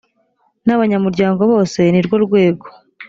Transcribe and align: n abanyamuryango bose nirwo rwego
n 0.65 0.67
abanyamuryango 0.75 1.41
bose 1.51 1.79
nirwo 1.91 2.15
rwego 2.25 2.65